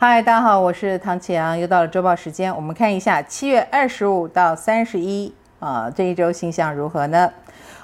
[0.00, 7.28] 嗨，大家好，我是唐启阳，又到了周报时间，我们看一下七月二十五到三十一啊这一周星象如何呢？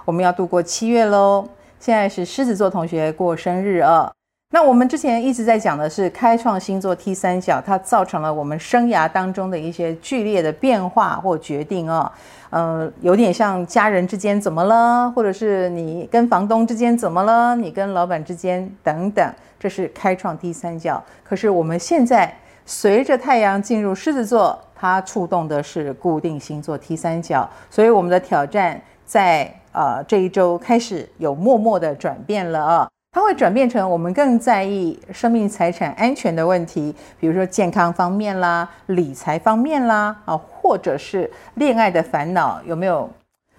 [0.05, 1.45] 我们要度过七月喽，
[1.81, 4.13] 现在是狮子座同学过生日啊。
[4.55, 12.12] 那我们之前一直在讲的是开创星座 T 三角，它造成了我们生涯当中的一些剧烈的变化或决定啊，
[12.50, 19.29] 呃，有点像家人之间怎么了，或者是你跟房东之间怎么了，你跟老板之间等等，
[19.59, 21.03] 这是开创 T 三角。
[21.25, 22.32] 可是我们现在
[22.64, 32.89] 随着太阳进入狮子座，它触动的是固定星座 T 三角，所以我们的挑战在呃这一周开始有默默的转变了啊。
[33.14, 43.09] 它会转变成我们更在意生命财产安全的问题，比如说健康方面啦、理财方面啦，啊，或者是恋爱的烦恼，有没有？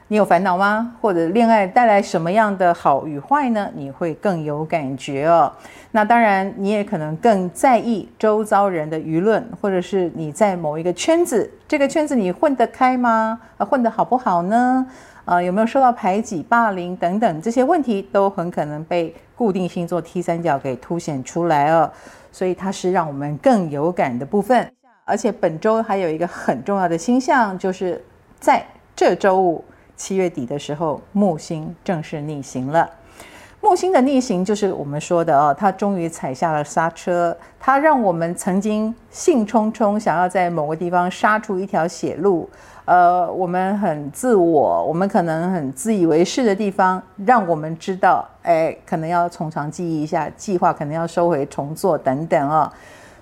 [0.09, 0.93] 你有烦恼吗？
[0.99, 3.69] 或者恋爱带来什么样的好与坏呢？
[3.73, 5.49] 你会更有感觉哦。
[5.91, 13.39] 那当然，你也可能更在意周遭人的舆论，或者是你在某一个圈子，这个圈子你混得开吗？
[13.57, 14.85] 啊，混得好不好呢？
[15.25, 21.91] 啊，有没有受到排挤、霸凌等等这些问题，都很可能被固定星座 T 三角给凸显出来哦。
[22.31, 24.71] 所以它是让我们更有感的部分。
[25.03, 28.03] 而且本周还有一个很重要的星象，就是
[28.39, 29.63] 在这周五
[29.95, 32.89] 七月底的时候，木星正式逆行了。
[33.65, 42.47] 木星的逆行就是我们说的哦，它终于踩下了刹车，它让我们曾经兴冲冲想要在某个地方杀出一条血路。
[42.85, 52.71] 呃，我们很自我，我们可能很自以为是的地方，让我们知道，哎，可能要从长计议一下，计划可能要收回重做等等啊、哦。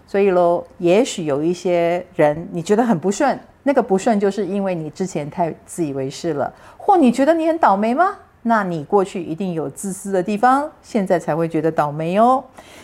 [0.06, 8.18] 所以喽，也许有一些人你觉得很不顺，那个不顺就是因为你之前太自以为是了，或你觉得你很倒霉吗？
[8.44, 12.44] 那你过去一定有自私的地方，现在才会觉得倒霉哦。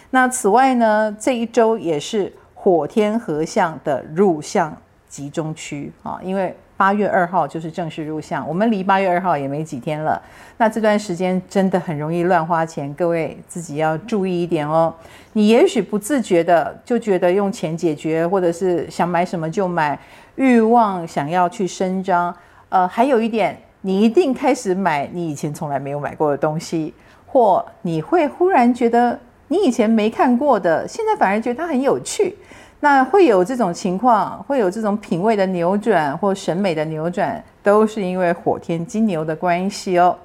[0.09, 4.75] 那此外呢，这一周也是火天合相的入相
[5.08, 6.56] 集中区啊，因为。
[6.80, 10.22] 八月二号就是正式入相，我们离八月二号也没几天了。
[10.56, 14.94] 那这段时间真的很容易乱花钱，各位自己要注意一点哦。
[15.34, 20.00] 你也许不自觉的就觉得用钱解决，或者是想买什么就买，
[20.36, 22.34] 欲望想要去伸张。
[22.69, 26.94] 呃，还有一点，你一定开始买你以前从来没有买过的东西，
[27.26, 29.18] 或你会忽然觉得
[29.48, 32.36] 你以前没看过的，现在反而觉得它很有趣。
[32.82, 40.16] 那会有这种情况，会有这种品味的扭转或审美的扭转，都是因为火天金牛的关系哦。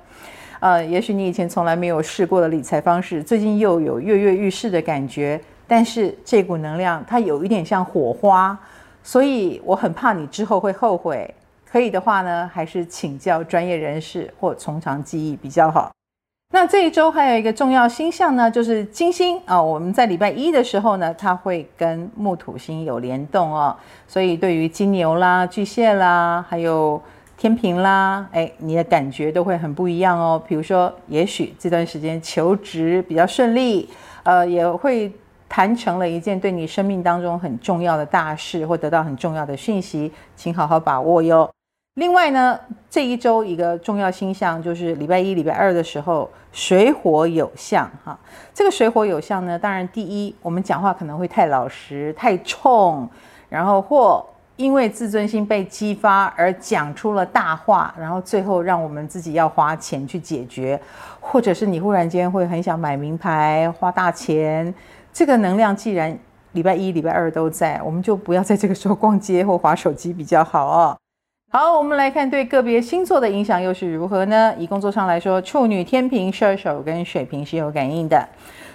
[0.61, 5.41] 呃，也许你以前从来没有试过的理财方式，最近又有跃跃欲试的感觉。
[5.67, 8.57] 但是这股能量它有一点像火花，
[9.03, 11.33] 所以我很怕你之后会后悔。
[11.75, 15.91] 可以的话呢，还是请教专业人士或从长计议比较好。
[16.53, 19.61] 那这一周还有一个重要星象呢，就是金星啊。
[19.61, 23.77] 我们在礼拜一的时候呢，它会跟木土星有联动哦，
[24.07, 27.03] 所以对于金牛啦、巨蟹啦，还有
[27.37, 30.41] 天平啦，哎，你的感觉都会很不一样哦。
[30.47, 33.89] 比如说，也许这段时间求职比较顺利，
[34.23, 35.13] 呃，也会
[35.49, 41.51] 谈成了一件对你生命当中很重要的大事，或得到很重要的讯息，请好好把握哟。
[41.95, 42.59] 另外呢，
[42.91, 48.19] 这一周一个重要星象就是礼拜一、礼拜二的时候，水火有相哈。
[48.53, 53.09] 这个水火有相呢，当然第一，我们讲话可能会太老实、太冲，
[53.49, 60.81] 然后或因为自尊心被激发而讲出了大话，然后最后让我们自己要花钱去解决，
[61.21, 64.75] 或者是你忽然间会很想买名牌、花大钱。
[65.13, 66.19] 这个能量既然
[66.53, 70.97] 礼拜一、礼拜二都在，我们就不要在这个时候逛街或划手机比较好哦。
[71.57, 74.53] 好，我们来看对个别星座的影响又是如何呢？
[74.59, 78.29] 以工作上来说，处女、天秤、射手跟水瓶是有感应的。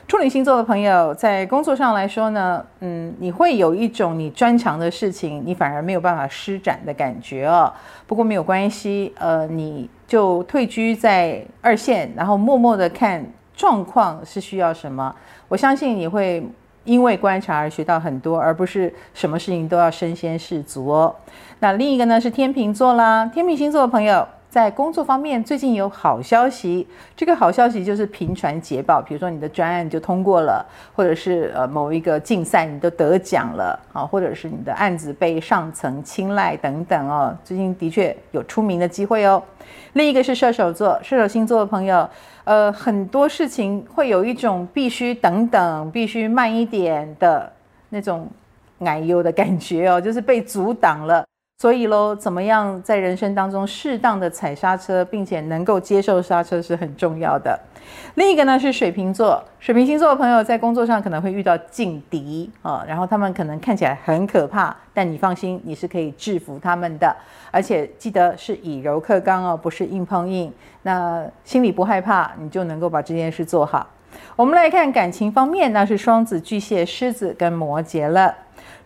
[0.08, 7.70] 处女星座的朋友在工作上来说呢，嗯，你会有一种你专长的事情，你反而没有办法施展的感觉哦。
[8.08, 13.22] 不过没有关系，呃，你就退居在二线，然后默默的看
[13.54, 15.14] 状况是需要什么。
[15.50, 16.42] 我相信你会。
[16.90, 21.16] 因为观察而学到很多，而不是什么事情都要身先士卒哦。
[21.60, 26.88] 那另一个呢是天秤座啦，天秤星座的朋友在工作方面最近有好消息。
[27.16, 30.66] 这个好消息就是频传捷报，比如说你的专案就通过了，
[30.96, 37.38] 或者是呃某一个竞赛你都得奖了啊，或者是你的案子被上层青睐等等哦。
[37.44, 39.42] 最近的确有出名的机会哦。
[39.94, 42.10] 另一个是射手座，射手星座的朋友。
[42.46, 47.52] 呃，很多事情会有一种必须等等、必须慢一点的
[47.90, 48.28] 那种
[48.80, 51.24] 哎呦的感觉哦，就是被阻挡了。
[51.62, 57.60] 所以喽，怎么样在人生当中适当的踩刹车，并且能够接受刹车是很重要的。
[58.16, 67.14] 另一个呢是水瓶座，水瓶星座的朋友在工作上可能会遇到劲敌啊，然后他们可能看起来很可怕，但你放心，你是可以制服他们的，
[67.52, 70.54] 而且记得是以柔克刚哦，不是硬碰硬。
[70.84, 73.86] 那心里不害怕，你就能够把这件事做好。
[74.36, 78.34] 我们来看感情方面，那是双子、巨蟹、狮子跟摩羯了。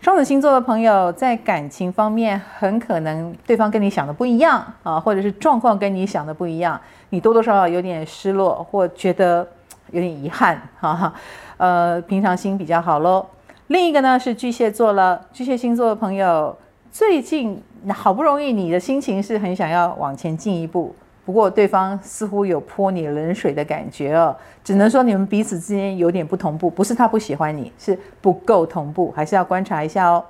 [0.02, 6.80] 双子星座的朋友在感情方面，很可能对方跟你想的不一样啊，或者是状况跟你想的不一样，
[7.10, 9.48] 你多多少少有点失落，或觉得
[9.92, 11.14] 有点遗憾，哈哈。
[11.58, 13.26] 呃，平常心比较好喽。
[13.68, 16.58] 另一个呢是巨蟹座了，巨蟹星座的朋友
[16.92, 20.94] 最近好不容易，你的心情是很想要往前进一步。
[21.26, 30.24] 不过对方似乎有泼你冷水的感觉哦，只能说你们彼此之间有点不同步，不是他不喜欢你，是不够同步，还是要观察一下哦。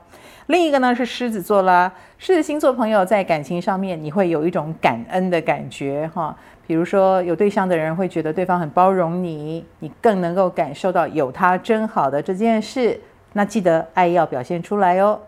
[0.48, 6.36] 另一个呢是狮子座啦，狮子星座朋友在感情上面你会有一种感恩的感觉哈，
[6.68, 13.00] 比如说有对象的人会觉得对方很包容你，你更能够感受到有他真好的这件事，
[13.34, 15.20] 那记得爱要表现出来哦。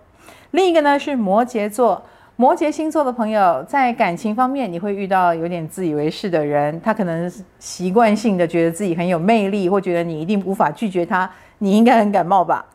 [0.52, 2.04] 另一个呢是摩羯座。
[2.38, 12.66] 摩羯星座的朋友在感情方面，你会遇到有点自以为是的人，他可能习惯性的觉得自己很有魅力，或觉得你一定无法拒绝他，你应该很感冒吧？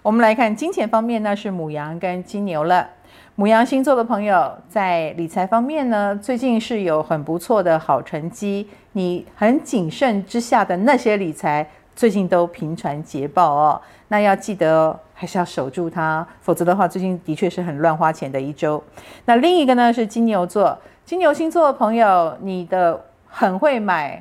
[0.00, 2.88] 我们来看金钱方面，那是母羊跟金牛了。
[3.34, 13.78] 母羊星座的朋友在理财方面呢，最近是有很不错的好成绩，你很谨慎之下的那些理财，最近都频传捷报哦。
[14.08, 14.98] 那要记得哦。
[15.22, 18.82] 还是要守住它，否则的话，最近的确是很乱花钱的一周。
[19.24, 24.20] 那另一个呢是金牛座，金牛星座的朋友，你的很会买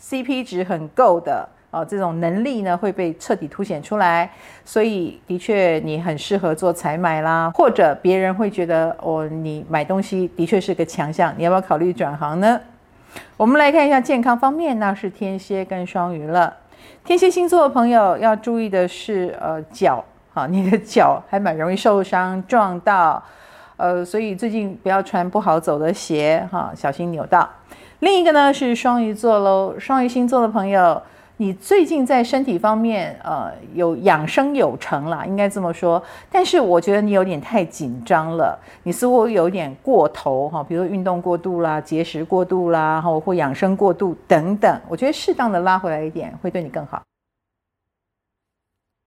[0.00, 4.30] CP 值很够的哦，这种能力呢会被彻底凸显出来，
[4.64, 12.58] 所以的确你很适合做采买啦，或者别人会觉得哦，你买东西的确是个强项，你要不要考虑转行呢？
[13.36, 16.56] 我们来看一下健康方面，那是天蝎跟双鱼了。
[17.04, 20.02] 天蝎星座的朋友要注意的是，呃，脚。
[20.38, 23.20] 啊，你的脚还蛮容易受伤 撞到，
[23.76, 27.48] 呃，所以最近不要穿不好走的鞋哈，小心扭到。
[27.98, 31.02] 另一个呢是双鱼座喽，双鱼星座的朋友，
[31.38, 36.00] 你最近在身体方面呃有养生有成啦，应该这么说。
[36.30, 44.80] 但是我觉得你有点太紧张了，你似乎有点过头哈，比如运动过度啦、节食过度啦，或或养生过度等等。
[44.88, 47.02] 我觉得适当的拉回来一点会对你更好。